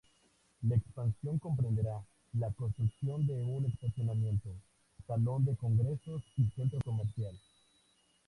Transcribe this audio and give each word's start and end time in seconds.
La 0.67 0.77
expansión 0.77 1.37
comprenderá 1.37 2.01
la 2.33 2.49
construcción 2.53 3.27
de 3.27 3.33
un 3.35 3.67
estacionamiento, 3.67 4.49
salón 5.05 5.45
de 5.45 5.55
congresos 5.55 6.23
y 6.37 6.47
centro 6.55 6.79
comercial. 6.83 7.35